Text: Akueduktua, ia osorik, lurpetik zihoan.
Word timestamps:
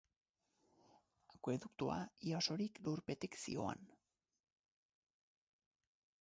Akueduktua, 1.35 1.97
ia 2.29 2.39
osorik, 2.39 2.79
lurpetik 2.87 3.37
zihoan. 3.41 3.87